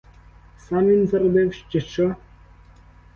Сам 0.57 0.87
він 0.87 1.07
заробив, 1.07 1.55
чи 1.69 1.81
що? 1.81 2.15